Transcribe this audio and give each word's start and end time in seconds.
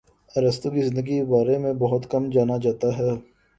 ارسطو 0.35 0.69
کی 0.69 0.81
زندگی 0.81 1.17
کے 1.17 1.25
بارے 1.25 1.57
میں 1.57 1.73
بہت 1.79 2.09
کم 2.11 2.29
جانا 2.29 2.57
جاتا 2.63 2.97
ہے 2.97 3.09